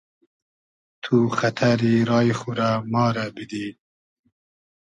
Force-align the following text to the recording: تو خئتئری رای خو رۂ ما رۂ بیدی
تو 1.03 1.15
خئتئری 1.37 1.95
رای 2.09 2.29
خو 2.39 2.49
رۂ 2.57 2.69
ما 2.91 3.05
رۂ 3.15 3.25
بیدی 3.35 3.67